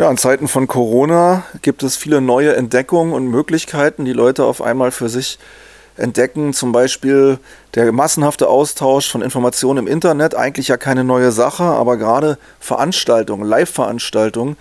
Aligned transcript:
Ja, 0.00 0.10
in 0.10 0.16
Zeiten 0.16 0.48
von 0.48 0.66
Corona 0.66 1.44
gibt 1.60 1.82
es 1.82 1.98
viele 1.98 2.22
neue 2.22 2.56
Entdeckungen 2.56 3.12
und 3.12 3.26
Möglichkeiten, 3.26 4.06
die 4.06 4.14
Leute 4.14 4.46
auf 4.46 4.62
einmal 4.62 4.92
für 4.92 5.10
sich 5.10 5.38
entdecken. 5.98 6.54
Zum 6.54 6.72
Beispiel 6.72 7.38
der 7.74 7.92
massenhafte 7.92 8.48
Austausch 8.48 9.10
von 9.10 9.20
Informationen 9.20 9.86
im 9.86 9.86
Internet, 9.86 10.34
eigentlich 10.34 10.68
ja 10.68 10.78
keine 10.78 11.04
neue 11.04 11.32
Sache, 11.32 11.64
aber 11.64 11.98
gerade 11.98 12.38
Veranstaltungen, 12.60 13.46
Live-Veranstaltungen 13.46 14.56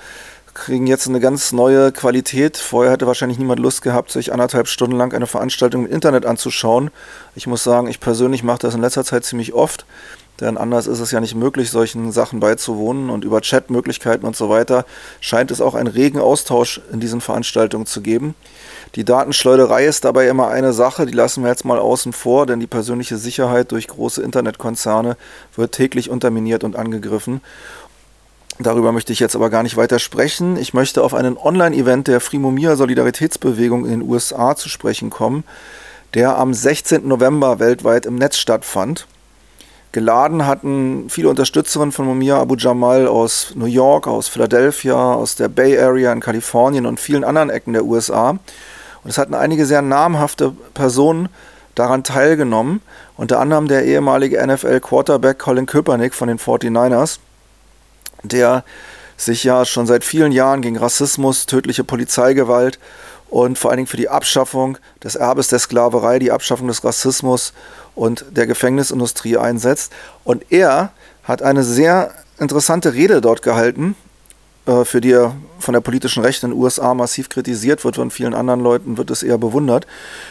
kriegen 0.54 0.88
jetzt 0.88 1.08
eine 1.08 1.22
ganz 1.22 1.54
neue 1.54 1.94
Qualität. 1.94 2.58
Vorher 2.58 2.92
hätte 2.92 3.08
wahrscheinlich 3.08 3.40
niemand 3.40 3.62
Lust 3.62 3.82
gehabt, 3.82 4.12
sich 4.12 4.34
anderthalb 4.34 4.68
Stunden 4.68 4.98
lang 4.98 5.14
eine 5.14 5.26
Veranstaltung 5.26 5.86
im 5.86 5.92
Internet 5.94 6.26
anzuschauen. 6.26 6.92
Ich 7.36 7.48
muss 7.48 7.64
sagen, 7.64 7.88
ich 7.88 8.02
persönlich 8.02 8.44
mache 8.44 8.60
das 8.60 8.76
in 8.76 8.82
letzter 8.82 9.06
Zeit 9.06 9.24
ziemlich 9.24 9.54
oft. 9.54 9.86
Denn 10.40 10.58
anders 10.58 10.88
ist 10.88 11.00
es 11.00 11.12
ja 11.12 11.20
nicht 11.20 11.36
möglich, 11.36 11.70
solchen 11.70 12.12
Sachen 12.12 12.40
beizuwohnen. 12.40 13.10
Und 13.10 13.26
über 13.26 13.42
Chatmöglichkeiten 13.42 14.26
und 14.26 14.36
so 14.36 14.50
weiter 14.50 14.86
scheint 15.20 15.52
es 15.52 15.62
auch 15.62 15.76
einen 15.76 15.88
regen 15.88 16.20
Austausch 16.20 16.82
in 16.92 17.00
diesen 17.00 17.22
Veranstaltungen 17.22 17.86
zu 17.86 18.02
geben. 18.02 18.36
Die 18.96 19.04
Datenschleuderei 19.04 19.86
ist 19.86 20.06
dabei 20.06 20.28
immer 20.28 20.48
eine 20.48 20.74
Sache, 20.74 21.06
die 21.06 21.14
lassen 21.14 21.44
wir 21.44 21.50
jetzt 21.50 21.66
mal 21.66 21.78
außen 21.78 22.14
vor, 22.14 22.46
denn 22.46 22.60
die 22.60 22.68
persönliche 22.68 23.18
Sicherheit 23.18 23.72
durch 23.72 23.88
große 23.88 24.22
Internetkonzerne 24.22 25.16
wird 25.56 25.74
täglich 25.74 26.10
unterminiert 26.10 26.64
und 26.64 26.76
angegriffen. 26.76 27.42
Darüber 28.62 28.92
möchte 28.92 29.14
ich 29.14 29.20
jetzt 29.20 29.36
aber 29.36 29.50
gar 29.50 29.64
nicht 29.64 29.78
weiter 29.78 30.00
sprechen. 30.00 30.58
Ich 30.58 30.74
möchte 30.74 31.04
auf 31.04 31.14
einen 31.14 31.38
Online-Event 31.38 32.08
der 32.08 32.20
Frimomia 32.20 32.76
Solidaritätsbewegung 32.76 33.86
in 33.86 33.92
den 33.92 34.10
USA 34.10 34.56
zu 34.56 34.68
sprechen 34.70 35.10
kommen, 35.10 35.44
der 36.14 36.38
am 36.38 36.54
16. 36.54 37.08
November 37.08 37.60
weltweit 37.60 38.06
im 38.06 38.16
Netz 38.16 38.38
stattfand. 38.38 39.08
Geladen 39.92 40.46
hatten 40.46 41.10
viele 41.10 41.30
Unterstützerinnen 41.30 41.92
von 41.92 42.06
Mumia 42.06 42.40
Abu 42.40 42.56
Jamal 42.56 43.08
aus 43.08 43.54
New 43.56 43.66
York, 43.66 44.08
aus 44.08 44.28
Philadelphia, 44.28 44.96
aus 44.96 45.36
der 45.36 45.48
Bay 45.48 45.80
Area 45.80 46.14
in 46.14 46.20
Kalifornien 46.20 46.86
und 46.86 47.00
vielen 47.00 47.24
anderen 47.24 47.50
Ecken 47.50 47.74
der 47.74 47.86
USA. 47.86 48.30
Und 48.30 49.10
es 49.10 49.18
hatten 49.18 49.34
einige 49.34 49.66
sehr 49.66 49.82
namhafte 49.82 50.54
Personen 50.76 51.30
daran 51.74 52.04
teilgenommen, 52.04 52.82
unter 53.18 53.40
anderem 53.40 53.68
der 53.68 53.86
ehemalige 53.86 54.46
NFL-Quarterback 54.46 55.40
Colin 55.40 55.66
Kaepernick 55.66 56.14
von 56.14 56.28
den 56.28 56.38
49ers, 56.38 57.18
der 58.22 58.64
sich 59.18 59.44
ja 59.44 59.66
schon 59.66 59.88
seit 59.88 60.04
vielen 60.04 60.32
Jahren 60.32 60.62
gegen 60.62 60.78
Rassismus, 60.78 61.46
tödliche 61.46 61.84
Polizeigewalt 61.84 62.80
und 63.30 63.58
vor 63.58 63.72
allen 63.72 63.78
Dingen 63.78 63.88
für 63.88 63.98
die 63.98 64.10
Abschaffung 64.10 64.78
des 65.04 65.16
Erbes 65.16 65.48
der 65.48 65.60
Sklaverei, 65.60 66.20
die 66.20 66.32
Abschaffung 66.32 66.68
des 66.68 66.84
Rassismus 66.84 67.54
und 67.96 68.26
der 68.32 68.48
Gefängnisindustrie 68.48 69.38
einsetzt. 69.38 69.92
Und 70.24 70.52
er 70.52 70.92
hat 71.24 71.42
eine 71.42 71.64
sehr 71.64 72.12
interessante 72.40 72.94
Rede 72.94 73.22
dort 73.22 73.42
gehalten, 73.42 73.96
äh, 74.66 74.86
für 74.86 75.02
die 75.02 75.12
er 75.12 75.36
von 75.60 75.74
der 75.74 75.82
politischen 75.82 76.24
Rechten 76.24 76.48
in 76.48 76.52
den 76.54 76.62
USA 76.62 76.94
massiv 76.94 77.30
kritisiert 77.30 77.84
wird, 77.84 77.96
von 77.98 78.12
vielen 78.12 78.34
anderen 78.34 78.62
Leuten 78.62 78.98
wird 78.98 79.12
es 79.12 79.24
eher 79.24 79.38
bewundert, 79.38 79.86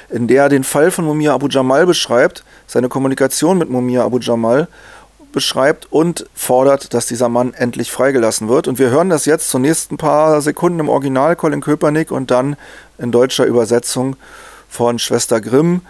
in 0.08 0.26
der 0.26 0.44
er 0.44 0.48
den 0.48 0.64
Fall 0.64 0.90
von 0.90 1.04
Mumia 1.04 1.34
Abu 1.34 1.48
Jamal 1.48 1.86
beschreibt, 1.86 2.44
seine 2.66 2.88
Kommunikation 2.88 3.58
mit 3.58 3.70
Mumia 3.70 4.04
Abu 4.04 4.18
Jamal 4.18 4.68
beschreibt 5.32 5.90
und 5.92 6.26
fordert, 6.34 6.94
dass 6.94 7.06
dieser 7.06 7.28
Mann 7.28 7.54
endlich 7.54 7.92
freigelassen 7.92 8.48
wird. 8.48 8.68
Und 8.68 8.78
wir 8.78 8.90
hören 8.90 9.10
das 9.10 9.24
jetzt 9.24 9.50
zunächst 9.50 9.92
ein 9.92 9.96
paar 9.96 10.40
Sekunden 10.40 10.80
im 10.80 10.88
Original 10.88 11.36
Colin 11.36 11.60
Köpernick 11.60 12.10
und 12.10 12.30
dann 12.30 12.56
in 12.98 13.12
deutscher 13.12 13.44
Übersetzung 13.44 14.16
von 14.68 14.98
Schwester 14.98 15.40
Grimm 15.40 15.82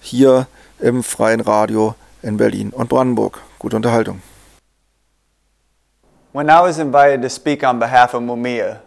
hier 0.00 0.46
im 0.80 1.02
freien 1.02 1.40
Radio 1.40 1.94
in 2.22 2.36
Berlin 2.36 2.70
und 2.70 2.88
Brandenburg. 2.88 3.40
Gute 3.58 3.76
Unterhaltung. 3.76 4.22
When 6.32 6.48
I 6.48 6.60
was 6.62 6.78
invited 6.78 7.20
to 7.22 7.28
speak 7.28 7.62
on 7.62 7.78
behalf 7.78 8.14
of 8.14 8.22
Mumia, 8.22 8.80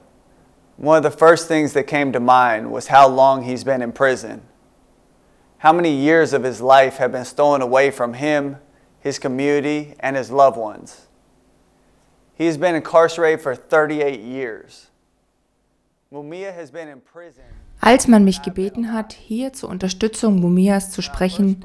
one 0.78 0.98
of 0.98 1.04
the 1.04 1.16
first 1.16 1.48
things 1.48 1.74
that 1.74 1.86
came 1.86 2.12
to 2.12 2.20
mind 2.20 2.72
was 2.72 2.90
how 2.90 3.08
long 3.08 3.44
he's 3.44 3.64
been 3.64 3.82
in 3.82 3.92
prison. 3.92 4.42
How 5.60 5.72
many 5.72 5.92
years 5.92 6.34
of 6.34 6.44
his 6.44 6.60
life 6.60 6.98
have 6.98 7.12
been 7.12 7.24
stolen 7.24 7.62
away 7.62 7.92
from 7.92 8.16
him, 8.16 8.58
his 9.06 9.20
community, 9.20 9.94
and 10.00 10.18
his 10.18 10.32
loved 10.32 10.58
ones. 10.58 11.08
He 12.34 12.48
has 12.48 12.58
been 12.58 12.74
incarcerated 12.74 13.40
for 13.40 13.56
38 13.56 14.20
years. 14.20 14.88
Mumia 16.12 16.52
has 16.52 16.72
been 16.72 16.88
in 16.88 17.02
prison. 17.02 17.44
Als 17.82 18.08
man 18.08 18.24
mich 18.24 18.42
gebeten 18.42 18.92
hat, 18.94 19.14
hier 19.14 19.54
zur 19.54 19.70
Unterstützung 19.70 20.40
Mumias 20.40 20.90
zu 20.90 21.04
sprechen, 21.04 21.64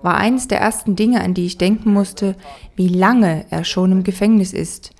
war 0.00 0.16
eines 0.16 0.48
der 0.48 0.60
ersten 0.60 0.96
Dinge, 0.96 1.20
an 1.20 1.34
die 1.34 1.44
ich 1.44 1.58
denken 1.58 1.92
musste, 1.92 2.36
wie 2.74 2.88
lange 2.88 3.44
er 3.50 3.64
schon 3.64 3.92
im 3.92 4.02
Gefängnis 4.02 4.54
ist, 4.54 4.92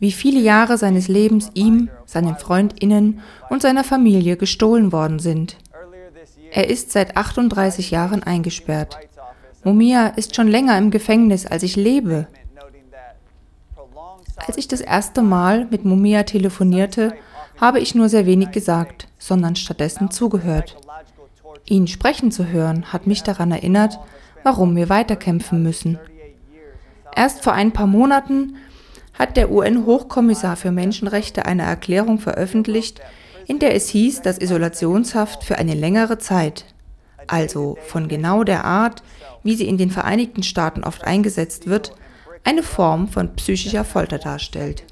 wie 0.00 0.10
viele 0.10 0.40
Jahre 0.40 0.78
seines 0.78 1.06
Lebens 1.06 1.52
ihm, 1.54 1.90
seinen 2.06 2.36
Freundinnen 2.36 3.20
und 3.50 3.62
seiner 3.62 3.84
Familie 3.84 4.36
gestohlen 4.36 4.90
worden 4.90 5.20
sind. 5.20 5.58
Er 6.50 6.68
ist 6.68 6.90
seit 6.90 7.16
38 7.16 7.92
Jahren 7.92 8.24
eingesperrt. 8.24 8.98
Mumia 9.66 10.06
ist 10.06 10.36
schon 10.36 10.46
länger 10.46 10.78
im 10.78 10.92
Gefängnis, 10.92 11.44
als 11.44 11.64
ich 11.64 11.74
lebe. 11.74 12.28
Als 14.36 14.56
ich 14.58 14.68
das 14.68 14.80
erste 14.80 15.22
Mal 15.22 15.66
mit 15.72 15.84
Mumia 15.84 16.22
telefonierte, 16.22 17.14
habe 17.60 17.80
ich 17.80 17.96
nur 17.96 18.08
sehr 18.08 18.26
wenig 18.26 18.52
gesagt, 18.52 19.08
sondern 19.18 19.56
stattdessen 19.56 20.12
zugehört. 20.12 20.76
Ihn 21.64 21.88
sprechen 21.88 22.30
zu 22.30 22.46
hören 22.46 22.92
hat 22.92 23.08
mich 23.08 23.24
daran 23.24 23.50
erinnert, 23.50 23.98
warum 24.44 24.76
wir 24.76 24.88
weiterkämpfen 24.88 25.64
müssen. 25.64 25.98
Erst 27.16 27.42
vor 27.42 27.54
ein 27.54 27.72
paar 27.72 27.88
Monaten 27.88 28.58
hat 29.14 29.36
der 29.36 29.50
UN-Hochkommissar 29.50 30.54
für 30.54 30.70
Menschenrechte 30.70 31.44
eine 31.44 31.64
Erklärung 31.64 32.20
veröffentlicht, 32.20 33.00
in 33.48 33.58
der 33.58 33.74
es 33.74 33.88
hieß, 33.88 34.22
dass 34.22 34.38
Isolationshaft 34.38 35.42
für 35.42 35.58
eine 35.58 35.74
längere 35.74 36.18
Zeit, 36.18 36.66
also 37.26 37.76
von 37.84 38.06
genau 38.06 38.44
der 38.44 38.64
Art, 38.64 39.02
wie 39.46 39.56
sie 39.56 39.68
in 39.68 39.78
den 39.78 39.90
Vereinigten 39.90 40.42
Staaten 40.42 40.84
oft 40.84 41.04
eingesetzt 41.04 41.66
wird, 41.66 41.92
eine 42.44 42.62
Form 42.62 43.08
von 43.08 43.34
psychischer 43.36 43.84
Folter 43.84 44.18
darstellt. 44.18 44.84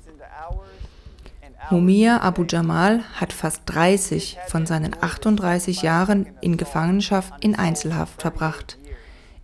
Mumia 1.71 2.21
Abu 2.21 2.45
Jamal 2.49 3.03
hat 3.15 3.33
fast 3.33 3.63
30 3.67 4.37
von 4.49 4.67
seinen 4.67 4.95
38 5.01 5.83
Jahren 5.83 6.27
in 6.41 6.57
Gefangenschaft 6.57 7.33
in 7.43 7.55
Einzelhaft 7.55 8.21
verbracht. 8.21 8.79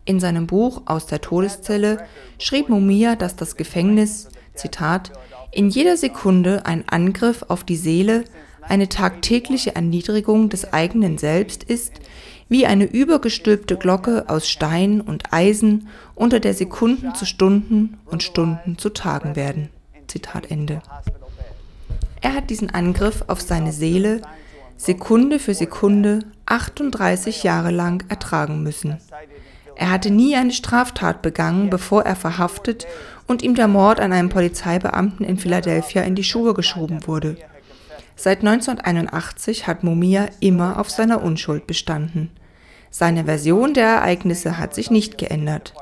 In 0.05 0.21
seinem 0.21 0.47
Buch 0.47 0.83
Aus 0.87 1.07
der 1.07 1.21
Todeszelle 1.21 2.05
schrieb 2.39 2.69
Mumia, 2.69 3.17
dass 3.17 3.37
das 3.37 3.57
Gefängnis, 3.57 4.29
Zitat, 4.55 5.13
in 5.51 5.71
jeder 5.71 5.97
Sekunde 5.97 6.67
ein 6.67 6.89
Angriff 6.89 7.45
auf 7.49 7.65
die 7.65 7.77
Seele, 7.77 8.25
eine 8.63 8.89
tagtägliche 8.89 9.75
Erniedrigung 9.75 10.49
des 10.49 10.73
eigenen 10.73 11.19
Selbst 11.19 11.65
ist, 11.65 12.01
wie 12.49 12.67
eine 12.67 12.85
übergestülpte 12.85 13.77
Glocke 13.77 14.25
aus 14.29 14.49
Stein 14.49 15.01
und 15.01 15.33
Eisen, 15.33 15.89
unter 16.15 16.41
der 16.41 16.55
Sekunden 16.55 17.15
zu 17.15 17.25
Stunden 17.25 17.99
und 18.07 18.23
Stunden 18.23 18.77
zu 18.77 18.91
Tagen 18.91 19.37
werden. 19.37 19.69
Zitat 20.09 20.51
Ende. 20.51 20.83
Er 22.21 22.35
hat 22.35 22.51
diesen 22.51 22.71
Angriff 22.71 23.25
auf 23.29 23.41
seine 23.41 23.73
Seele 23.73 24.21
Sekunde 24.77 25.39
für 25.39 25.55
Sekunde 25.55 26.21
38 26.47 27.43
Jahre 27.43 27.71
lang 27.71 28.03
ertragen 28.09 28.63
müssen. 28.63 28.99
Er 29.77 29.91
hatte 29.91 30.11
nie 30.11 30.37
eine 30.37 30.53
Straftat 30.53 31.23
begangen, 31.23 31.71
bevor 31.71 32.03
er 32.03 32.17
verhaftet 32.17 32.87
und 33.27 33.43
ihm 33.43 33.55
der 33.55 33.69
Mord 33.69 34.01
an 34.01 34.13
einem 34.13 34.29
Polizeibeamten 34.29 35.25
in 35.25 35.39
Philadelphia 35.39 36.03
in 36.03 36.15
die 36.15 36.25
Schuhe 36.25 36.55
geschoben 36.55 37.07
wurde. 37.07 37.37
Seit 38.23 38.41
1981 38.41 39.67
hat 39.67 39.83
Mumia 39.83 40.27
immer 40.41 40.79
auf 40.79 40.91
seiner 40.91 41.23
Unschuld 41.23 41.67
bestanden. 41.67 42.31
Seine 42.91 43.25
Version 43.25 43.73
der 43.73 43.87
Ereignisse 43.87 44.59
hat 44.59 44.75
sich 44.75 44.91
nicht 44.91 45.17
geändert. 45.17 45.73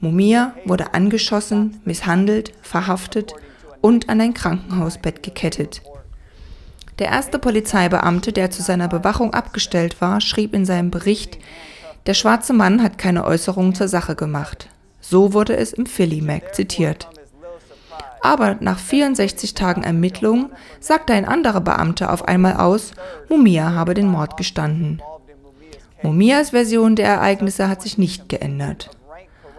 Mumia 0.00 0.56
wurde 0.64 0.92
angeschossen, 0.92 1.80
misshandelt, 1.84 2.52
verhaftet 2.62 3.34
und 3.80 4.08
an 4.08 4.20
ein 4.20 4.34
Krankenhausbett 4.34 5.22
gekettet. 5.22 5.82
Der 6.98 7.10
erste 7.10 7.38
Polizeibeamte, 7.38 8.32
der 8.32 8.50
zu 8.50 8.60
seiner 8.60 8.88
Bewachung 8.88 9.32
abgestellt 9.32 10.00
war, 10.00 10.20
schrieb 10.20 10.54
in 10.54 10.66
seinem 10.66 10.90
Bericht, 10.90 11.38
der 12.06 12.14
schwarze 12.14 12.54
Mann 12.54 12.82
hat 12.82 12.98
keine 12.98 13.24
Äußerungen 13.24 13.76
zur 13.76 13.86
Sache 13.86 14.16
gemacht. 14.16 14.68
So 15.00 15.32
wurde 15.32 15.56
es 15.56 15.72
im 15.72 15.86
Philly 15.86 16.22
Mac 16.22 16.56
zitiert. 16.56 17.08
Aber 18.22 18.56
nach 18.60 18.78
64 18.78 19.54
Tagen 19.54 19.82
Ermittlungen 19.82 20.50
sagte 20.78 21.12
ein 21.12 21.24
anderer 21.24 21.60
Beamter 21.60 22.12
auf 22.12 22.28
einmal 22.28 22.54
aus, 22.54 22.92
Mumia 23.28 23.72
habe 23.72 23.94
den 23.94 24.06
Mord 24.06 24.36
gestanden. 24.36 25.02
Mumias 26.02 26.50
Version 26.50 26.96
der 26.96 27.06
Ereignisse 27.06 27.68
hat 27.68 27.82
sich 27.82 27.98
nicht 27.98 28.28
geändert. 28.28 28.90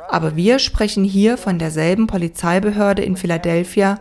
Aber 0.10 0.36
wir 0.36 0.60
sprechen 0.60 1.04
hier 1.04 1.38
von 1.38 1.60
derselben 1.60 2.07
Polizeibehörde 2.07 3.01
in 3.01 3.18
Philadelphia, 3.18 4.00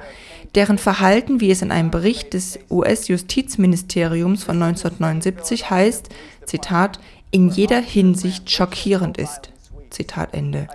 deren 0.54 0.78
Verhalten, 0.78 1.40
wie 1.40 1.50
es 1.50 1.62
in 1.62 1.72
einem 1.72 1.90
Bericht 1.90 2.34
des 2.34 2.58
US-Justizministeriums 2.70 4.44
von 4.44 4.62
1979 4.62 5.70
heißt, 5.70 6.08
Zitat, 6.44 7.00
in 7.30 7.48
jeder 7.48 7.80
Hinsicht 7.80 8.50
schockierend 8.50 9.16
ist. 9.16 9.52
Zitat 9.90 10.34
Ende. 10.34 10.68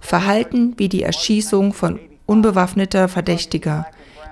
Verhalten 0.00 0.74
wie 0.76 0.88
die 0.88 1.02
Erschießung 1.02 1.72
von 1.72 2.00
unbewaffneter 2.26 3.08
Verdächtiger, 3.08 3.86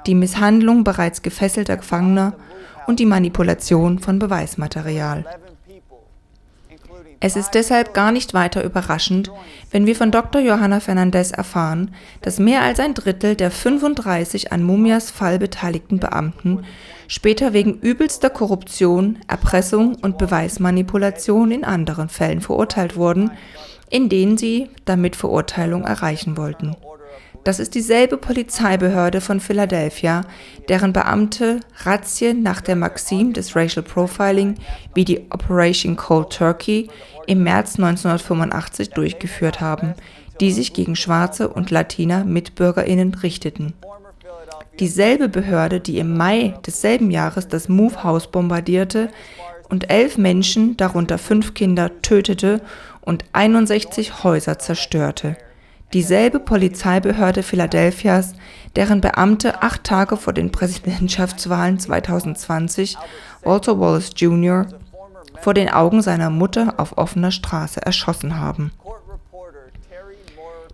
die 0.07 0.15
Misshandlung 0.15 0.85
bereits 0.85 1.23
gefesselter 1.23 1.77
Gefangener 1.77 2.35
und 2.87 3.01
die 3.01 3.07
Manipulation 3.07 3.99
von 3.99 4.19
Beweismaterial. 4.19 5.25
Es 7.21 7.37
ist 7.37 7.53
deshalb 7.53 7.95
gar 7.95 8.13
nicht 8.13 8.35
weiter 8.35 8.63
überraschend, 8.63 9.31
wenn 9.71 9.87
wir 9.87 9.97
von 9.97 10.11
Dr. 10.11 10.43
Johanna 10.43 10.81
Fernandez 10.81 11.31
erfahren, 11.31 11.95
dass 12.21 12.39
mehr 12.39 12.61
als 12.61 12.81
ein 12.81 12.93
Drittel 12.93 13.35
der 13.35 13.51
35 13.51 14.53
an 14.53 14.63
Mumias 14.63 15.11
Fall 15.11 15.39
beteiligten 15.39 15.99
Beamten 15.99 16.67
später 17.09 17.53
wegen 17.53 17.79
übelster 17.81 18.31
Korruption, 18.31 19.19
Erpressung 19.27 19.95
und 20.03 20.19
Beweismanipulation 20.19 21.51
in 21.51 21.65
anderen 21.65 22.09
Fällen 22.09 22.41
verurteilt 22.41 22.97
wurden, 22.97 23.31
in 23.89 24.09
denen 24.09 24.37
sie 24.37 24.69
damit 24.85 25.17
Verurteilung 25.17 25.85
erreichen 25.85 26.37
wollten. 26.37 26.77
Das 27.45 27.59
ist 27.59 27.75
dieselbe 27.75 28.17
Polizeibehörde 28.17 29.21
von 29.21 29.39
Philadelphia, 29.39 30.23
deren 30.71 30.95
Beamte 30.95 31.61
Razzien 31.85 32.43
nach 32.43 32.63
der 32.63 32.75
Maxim 32.75 33.35
des 33.35 33.55
Racial 33.55 33.85
Profiling 33.85 34.55
wie 34.95 35.05
die 35.05 35.21
Operation 35.31 35.95
Cold 35.95 36.31
Turkey 36.31 36.89
im 37.27 37.43
März 37.43 37.79
1985 37.79 38.91
durchgeführt 38.91 39.61
haben, 39.61 39.93
die 40.41 40.53
sich 40.53 40.73
gegen 40.73 40.97
schwarze 40.97 41.49
und 41.49 41.71
Latiner 41.71 42.25
Mitbürgerinnen 42.25 43.13
richteten. 43.15 43.75
Dieselbe 44.81 45.29
Behörde, 45.29 45.81
die 45.81 45.99
im 45.99 46.17
Mai 46.17 46.55
desselben 46.67 47.11
Jahres 47.11 47.47
das 47.47 47.69
Move 47.69 48.03
House 48.03 48.27
bombardierte 48.27 49.11
und 49.69 49.91
elf 49.91 50.17
Menschen, 50.17 50.79
darunter 50.79 51.19
fünf 51.19 51.53
Kinder, 51.53 51.91
tötete 52.01 52.63
und 53.03 53.25
61 53.35 54.25
Häuser 54.25 54.59
zerstörte 54.59 55.37
dieselbe 55.95 56.41
Polizeibehörde 56.41 57.45
Philadelphias, 57.45 58.35
deren 58.75 59.01
Beamte 59.01 59.63
acht 59.63 59.85
Tage 59.85 60.17
vor 60.17 60.33
den 60.33 60.51
Präsidentschaftswahlen 60.51 61.79
2020 61.79 62.99
Walter 63.45 63.79
Wallace 63.79 64.11
Jr. 64.17 64.67
vor 65.41 65.55
den 65.55 65.71
Augen 65.71 66.03
seiner 66.03 66.31
Mutter 66.31 66.75
auf 66.79 66.99
offener 66.99 67.31
Straße 67.31 67.81
erschossen 67.81 68.41
haben. 68.41 68.73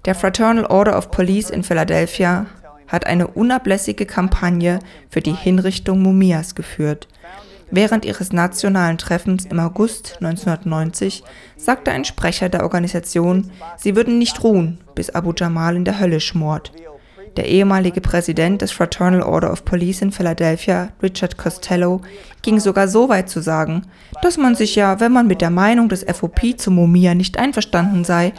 Der 0.07 0.15
Fraternal 0.15 0.65
Order 0.65 0.97
of 0.97 1.11
Police 1.11 1.51
in 1.51 1.63
Philadelphia 1.63 2.47
hat 2.89 3.07
eine 3.07 3.27
unablässige 3.27 4.07
Kampagne 4.07 4.79
für 5.11 5.21
die 5.21 5.35
Hinrichtung 5.35 6.03
Mumias 6.03 6.55
geführt– 6.55 7.07
Während 7.71 8.05
ihres 8.05 8.33
nationalen 8.33 8.99
Treffens 8.99 9.45
im 9.45 9.61
August 9.61 10.17
1990 10.21 11.23
sagte 11.57 11.93
ein 11.93 12.05
Sprecher 12.05 12.49
der 12.49 12.65
Organisation, 12.65 13.51
sie 13.77 13.95
würden 13.95 14.19
nicht 14.19 14.43
ruhen, 14.43 14.79
bis 14.95 15.11
Abu 15.11 15.33
Jamal 15.37 15.77
in 15.77 15.85
der 15.85 16.01
Hölle 16.01 16.21
schmort. 16.21 16.73
Der 17.37 17.47
ehemalige 17.47 18.01
Präsident 18.01 18.61
des 18.61 18.73
Fraternal 18.73 19.23
Order 19.23 19.53
of 19.53 19.65
Police 19.65 20.03
in 20.03 20.11
Philadelphia, 20.11 20.89
Richard 21.01 21.39
Costello, 21.39 22.01
ging 22.43 22.59
sogar 22.59 22.89
so 22.89 23.09
weit 23.09 23.29
zu 23.29 23.41
sagen, 23.41 23.87
dass 24.21 24.37
man 24.37 24.57
sich 24.57 24.75
ja, 24.75 24.99
wenn 24.99 25.13
man 25.13 25.29
mit 25.29 25.41
der 25.41 25.51
Meinung 25.51 25.89
des 25.89 26.05
FOP 26.05 26.59
zu 26.59 26.73
Mumia 26.73 27.15
nicht 27.15 27.39
einverstanden 27.39 28.05
sei, 28.05 28.33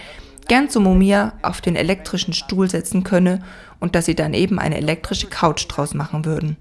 gern 0.50 0.70
zu 0.70 0.82
Mumia 0.82 1.34
auf 1.42 1.62
den 1.62 1.78
elektrischen 1.78 2.34
Stuhl 2.34 2.70
setzen 2.70 3.06
könne 3.06 3.40
und 3.80 3.96
dass 3.96 4.06
sie 4.06 4.16
dann 4.16 4.34
eben 4.34 4.60
eine 4.60 4.76
elektrische 4.76 5.28
Couch 5.28 5.66
draus 5.70 5.94
machen 5.94 6.26
würden. 6.26 6.58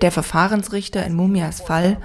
Der 0.00 0.10
Verfahrensrichter 0.10 1.04
in 1.04 1.14
Mumias 1.14 1.60
Fall 1.60 1.98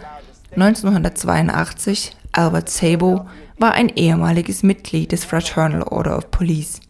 1982, 0.51 2.15
Albert 2.31 2.69
Sabo, 2.69 3.27
war 3.57 3.73
ein 3.73 3.89
ehemaliges 3.89 4.63
Mitglied 4.63 5.11
des 5.11 5.25
Fraternal 5.25 5.83
Order 5.83 6.17
of 6.17 6.31
Police. 6.31 6.81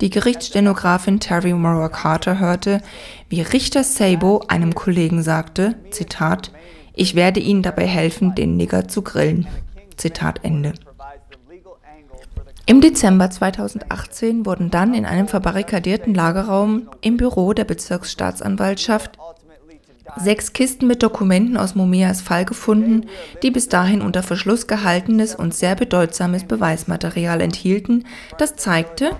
Die 0.00 0.08
Gerichtsstenografin 0.08 1.20
Terry 1.20 1.52
Morrow 1.52 1.90
Carter 1.90 2.38
hörte, 2.38 2.80
wie 3.28 3.42
Richter 3.42 3.84
Sabo 3.84 4.42
einem 4.48 4.74
Kollegen 4.74 5.22
sagte, 5.22 5.74
Zitat, 5.90 6.52
ich 6.94 7.14
werde 7.14 7.40
Ihnen 7.40 7.62
dabei 7.62 7.86
helfen, 7.86 8.34
den 8.34 8.56
Nigger 8.56 8.88
zu 8.88 9.02
grillen. 9.02 9.46
Zitat 9.96 10.42
Ende. 10.42 10.72
Im 12.70 12.80
Dezember 12.80 13.28
2018 13.28 14.46
wurden 14.46 14.70
dann 14.70 14.94
in 14.94 15.04
einem 15.04 15.26
verbarrikadierten 15.26 16.14
Lagerraum 16.14 16.88
im 17.00 17.16
Büro 17.16 17.52
der 17.52 17.64
Bezirksstaatsanwaltschaft 17.64 19.18
sechs 20.16 20.52
Kisten 20.52 20.86
mit 20.86 21.02
Dokumenten 21.02 21.56
aus 21.56 21.74
Mumias 21.74 22.20
Fall 22.20 22.44
gefunden, 22.44 23.06
die 23.42 23.50
bis 23.50 23.68
dahin 23.68 24.02
unter 24.02 24.22
Verschluss 24.22 24.68
gehaltenes 24.68 25.34
und 25.34 25.52
sehr 25.52 25.74
bedeutsames 25.74 26.44
Beweismaterial 26.44 27.40
enthielten, 27.40 28.04
das 28.38 28.54
zeigte, 28.54 29.16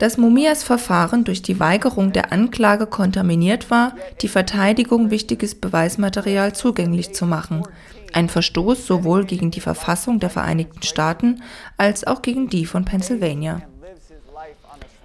dass 0.00 0.18
Mumias 0.18 0.64
Verfahren 0.64 1.22
durch 1.22 1.40
die 1.42 1.60
Weigerung 1.60 2.12
der 2.12 2.32
Anklage 2.32 2.86
kontaminiert 2.86 3.70
war, 3.70 3.94
die 4.22 4.28
Verteidigung 4.28 5.12
wichtiges 5.12 5.54
Beweismaterial 5.54 6.52
zugänglich 6.52 7.14
zu 7.14 7.26
machen. 7.26 7.62
Ein 8.12 8.28
Verstoß 8.28 8.86
sowohl 8.86 9.24
gegen 9.24 9.50
die 9.50 9.60
Verfassung 9.60 10.20
der 10.20 10.30
Vereinigten 10.30 10.82
Staaten 10.82 11.42
als 11.76 12.06
auch 12.06 12.22
gegen 12.22 12.48
die 12.48 12.66
von 12.66 12.84
Pennsylvania. 12.84 13.62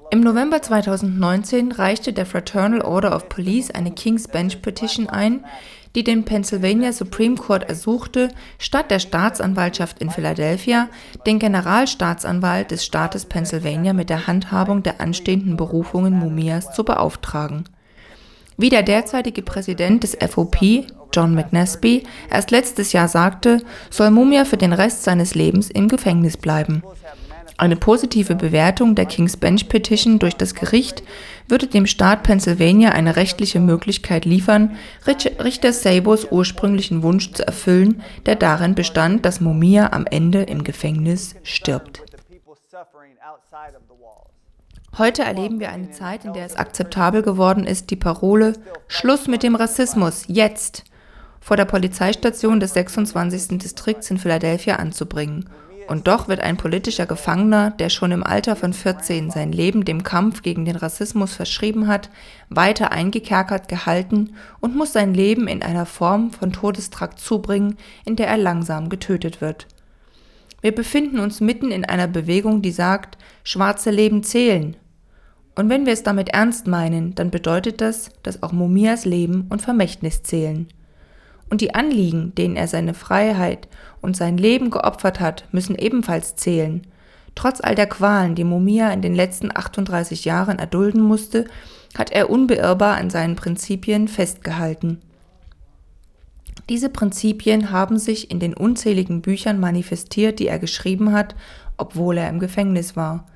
Im 0.10 0.22
November 0.22 0.62
2019 0.62 1.72
reichte 1.72 2.14
der 2.14 2.26
Fraternal 2.26 2.82
Order 2.82 3.16
of 3.16 3.30
Police 3.30 3.72
eine 3.72 3.92
King's 3.92 4.28
Bench 4.28 4.62
Petition 4.62 5.10
ein, 5.10 5.44
die 5.96 6.04
den 6.04 6.24
Pennsylvania 6.24 6.92
Supreme 6.92 7.36
Court 7.36 7.64
ersuchte, 7.64 8.30
statt 8.58 8.90
der 8.90 9.00
Staatsanwaltschaft 9.00 10.00
in 10.00 10.10
Philadelphia 10.10 10.90
den 11.26 11.40
Generalstaatsanwalt 11.40 12.72
des 12.72 12.86
Staates 12.86 13.26
Pennsylvania 13.26 13.94
mit 13.94 14.10
der 14.10 14.28
Handhabung 14.28 14.84
der 14.84 15.02
anstehenden 15.02 15.58
Berufungen 15.58 16.14
Mumias 16.14 16.74
zu 16.74 16.84
beauftragen. 16.84 17.66
Wie 18.58 18.70
der 18.70 18.84
derzeitige 18.84 19.42
Präsident 19.42 20.04
des 20.04 20.16
FOP, 20.16 20.86
John 21.13 21.36
McNasby, 21.36 22.04
erst 22.30 22.51
letztes 22.51 22.92
Jahr 22.92 23.07
sagte, 23.07 23.62
soll 23.89 24.12
Mumia 24.12 24.45
für 24.45 24.57
den 24.57 24.74
Rest 24.74 25.04
seines 25.04 25.36
Lebens 25.36 25.69
im 25.69 25.88
Gefängnis 25.88 26.38
bleiben. 26.38 26.83
Eine 27.57 27.75
positive 27.75 28.36
Bewertung 28.36 28.95
der 28.95 29.06
King's 29.06 29.38
Bench 29.38 29.69
Petition 29.69 30.19
durch 30.19 30.36
das 30.36 30.56
Gericht 30.56 31.04
würde 31.48 31.68
dem 31.68 31.86
Staat 31.86 32.24
Pennsylvania 32.24 32.92
eine 32.92 33.15
rechtliche 33.15 33.60
Möglichkeit 33.60 34.25
liefern, 34.25 34.75
Richter 35.07 35.71
Sabos 35.71 36.27
ursprünglichen 36.31 37.04
Wunsch 37.04 37.31
zu 37.31 37.45
erfüllen, 37.45 38.01
der 38.25 38.36
darin 38.36 38.75
bestand, 38.75 39.25
dass 39.25 39.39
Mumia 39.39 39.94
am 39.94 40.06
Ende 40.07 40.42
im 40.42 40.63
Gefängnis 40.63 41.36
stirbt. 41.44 42.01
Heute 44.98 45.24
erleben 45.24 45.59
wir 45.59 45.69
eine 45.69 45.92
Zeit, 45.92 46.25
in 46.25 46.33
der 46.33 46.45
es 46.45 46.56
akzeptabel 46.56 47.24
geworden 47.24 47.66
ist, 47.66 47.89
die 47.89 47.95
Parole 47.95 48.54
Schluss 48.88 49.27
mit 49.27 49.42
dem 49.42 49.56
Rassismus 49.56 50.26
jetzt 50.28 50.83
vor 51.44 51.57
der 51.57 51.66
Polizeistation 51.66 52.62
des 52.62 52.73
26. 52.73 53.57
Distrikts 53.57 54.09
in 54.09 54.18
Philadelphia 54.18 54.78
anzubringen 54.78 55.50
und 55.88 56.07
doch 56.07 56.30
wird 56.30 56.40
ein 56.40 56.56
politischer 56.56 57.06
Gefangener, 57.06 57.71
der 57.71 57.90
schon 57.90 58.14
im 58.14 58.23
Alter 58.23 58.56
von 58.56 58.71
14 58.71 59.30
sein 59.30 59.52
Leben 59.52 59.83
dem 59.83 60.04
Kampf 60.04 60.42
gegen 60.42 60.64
den 60.64 60.78
Rassismus 60.78 61.33
verschrieben 61.33 61.88
hat, 61.88 62.09
weiter 62.50 62.94
eingekerkert 62.94 63.68
gehalten 63.68 64.35
und 64.62 64.78
muss 64.78 64.94
sein 64.94 65.14
Leben 65.14 65.50
in 65.50 65.62
einer 65.62 65.85
Form 65.85 66.31
von 66.31 66.54
Todestrakt 66.54 67.19
zubringen, 67.19 67.76
in 68.06 68.16
der 68.16 68.28
er 68.28 68.38
langsam 68.38 68.88
getötet 68.88 69.42
wird. 69.42 69.68
Wir 70.62 70.73
befinden 70.73 71.19
uns 71.19 71.42
mitten 71.42 71.71
in 71.71 71.83
einer 71.83 72.07
Bewegung, 72.07 72.62
die 72.62 72.71
sagt, 72.71 73.18
schwarze 73.44 73.92
Leben 73.92 74.23
zählen. 74.23 74.78
Und 75.56 75.68
wenn 75.68 75.85
wir 75.85 75.92
es 75.92 76.04
damit 76.04 76.30
ernst 76.30 76.68
meinen, 76.68 77.14
dann 77.16 77.31
bedeutet 77.31 77.81
das, 77.81 78.12
dass 78.23 78.42
auch 78.42 78.54
Mumias 78.54 79.04
Leben 79.04 79.47
und 79.50 79.62
Vermächtnis 79.62 80.23
zählen. 80.23 80.69
Und 81.54 81.62
die 81.62 81.76
Anliegen, 81.76 82.33
denen 82.33 82.56
er 82.56 82.68
seine 82.68 82.95
Freiheit 82.95 83.68
und 84.02 84.18
sein 84.18 84.40
Leben 84.40 84.72
geopfert 84.72 85.19
hat, 85.19 85.45
müssen 85.52 85.76
ebenfalls 85.76 86.36
zählen. 86.36 86.81
Trotz 87.36 87.62
all 87.62 87.76
der 87.76 87.86
Qualen, 87.86 88.33
die 88.33 88.44
Mumia 88.44 88.92
in 88.92 89.04
den 89.04 89.14
letzten 89.14 89.56
38 89.56 90.26
Jahren 90.26 90.57
erdulden 90.57 91.04
musste, 91.04 91.45
hat 91.95 92.12
er 92.12 92.31
unbeirrbar 92.31 92.98
an 92.98 93.12
seinen 93.12 93.36
Prinzipien 93.36 94.07
festgehalten. 94.07 95.00
Diese 96.69 96.90
Prinzipien 96.90 97.69
haben 97.69 98.00
sich 98.00 98.31
in 98.31 98.40
den 98.40 98.56
unzähligen 98.56 99.22
Büchern 99.22 99.60
manifestiert, 99.60 100.40
die 100.40 100.48
er 100.48 100.57
geschrieben 100.57 101.14
hat, 101.14 101.36
obwohl 101.78 102.18
er 102.18 102.30
im 102.30 102.40
Gefängnis 102.40 102.95
war, 102.95 103.28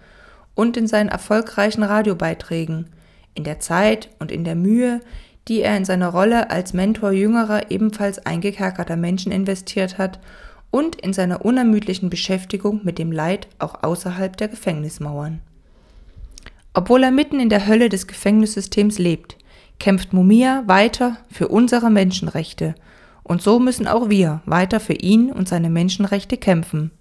und 0.56 0.76
in 0.76 0.88
seinen 0.88 1.10
erfolgreichen 1.10 1.84
Radiobeiträgen, 1.84 2.90
in 3.36 3.44
der 3.44 3.60
Zeit 3.60 4.10
und 4.18 4.32
in 4.32 4.44
der 4.44 4.56
Mühe, 4.56 5.02
die 5.48 5.62
er 5.62 5.78
in 5.78 5.86
seine 5.86 6.08
Rolle 6.08 6.50
als 6.50 6.74
Mentor 6.74 7.12
jüngerer, 7.12 7.72
ebenfalls 7.72 8.26
eingekerkerter 8.26 8.96
Menschen 8.96 9.32
investiert 9.32 9.98
hat 9.98 10.20
und 10.72 10.96
in 10.96 11.14
seiner 11.14 11.46
unermüdlichen 11.46 12.10
Beschäftigung 12.10 12.82
mit 12.84 13.00
dem 13.00 13.12
Leid 13.12 13.48
auch 13.60 13.84
außerhalb 13.84 14.36
der 14.36 14.50
Gefängnismauern. 14.50 15.40
Obwohl 16.74 17.04
er 17.04 17.12
mitten 17.12 17.40
in 17.40 17.50
der 17.50 17.66
Hölle 17.66 17.90
des 17.90 18.08
Gefängnissystems 18.08 19.00
lebt, 19.00 19.38
kämpft 19.80 20.14
Mumia 20.14 20.64
weiter 20.68 21.18
für 21.32 21.48
unsere 21.48 21.90
Menschenrechte, 21.90 22.76
und 23.24 23.42
so 23.42 23.60
müssen 23.60 23.88
auch 23.88 24.10
wir 24.10 24.42
weiter 24.46 24.80
für 24.80 24.94
ihn 24.94 25.34
und 25.34 25.50
seine 25.50 25.70
Menschenrechte 25.70 26.38
kämpfen. 26.38 26.92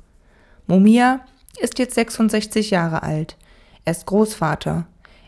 Mumia 0.67 1.21
ist 1.61 1.79
jetzt 1.79 1.95
66 1.95 2.71
Jahre 2.71 3.05
alt, 3.05 3.37
er 3.85 3.93
ist 3.93 4.07
Großvater, 4.07 4.87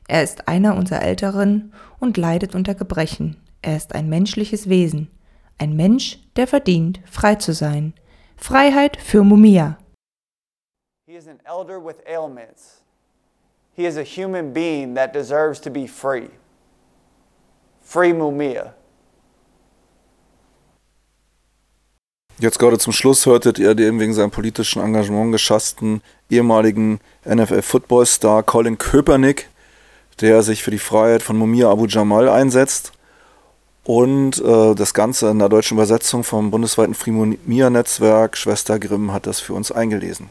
Er 0.09 0.23
ist 0.23 0.49
einer 0.49 0.75
unserer 0.75 1.03
Älteren 1.03 1.73
und 2.01 2.17
leidet 2.17 2.55
unter 2.55 2.75
Gebrechen. 2.75 3.37
Er 3.61 3.77
ist 3.77 3.95
ein 3.95 4.09
menschliches 4.09 4.69
Wesen. 4.71 5.11
Ein 5.59 5.77
Mensch, 5.77 6.19
der 6.37 6.47
verdient, 6.47 7.01
frei 7.05 7.35
zu 7.35 7.53
sein. 7.53 7.93
Freiheit 8.37 8.97
für 8.97 9.23
Mumia. 9.23 9.77
He 11.07 11.15
is 11.15 11.29
an 11.29 11.41
elder 11.45 11.79
with 11.79 11.97
ailments. 12.07 12.83
He 13.75 13.85
is 13.85 13.99
a 13.99 14.03
human 14.03 14.53
being 14.53 14.95
that 14.95 15.15
deserves 15.15 15.61
to 15.61 15.71
be 15.71 15.87
free. 15.87 16.31
Free 17.83 18.13
Mumia. 18.13 18.75
Jetzt 22.39 22.59
gerade 22.59 22.79
zum 22.79 22.93
Schluss 22.93 23.27
hörtet 23.27 23.59
ihr 23.59 23.75
den 23.75 23.99
wegen 23.99 24.15
seinem 24.15 24.31
politischen 24.31 24.81
Engagement 24.81 25.33
geschassten 25.33 26.03
ehemaligen 26.31 27.01
NFL-Football-Star 27.25 28.45
Colin 28.45 28.79
Köpernick, 28.79 29.49
der 30.21 30.43
sich 30.43 30.63
für 30.63 30.71
die 30.71 30.79
Freiheit 30.79 31.23
von 31.23 31.37
Mumia 31.37 31.71
Abu 31.71 31.87
Jamal 31.87 32.29
einsetzt. 32.29 32.93
Und 33.85 34.43
äh, 34.45 34.75
das 34.75 34.93
Ganze 34.93 35.31
in 35.31 35.39
der 35.39 35.49
deutschen 35.49 35.79
Übersetzung 35.79 36.23
vom 36.23 36.51
bundesweiten 36.51 36.95
Frimumia-Netzwerk 36.95 38.37
Schwester 38.37 38.79
Grimm 38.79 39.13
hat 39.13 39.27
das 39.27 39.41
für 39.41 39.55
uns 39.55 39.73
eingelesen. 39.73 40.29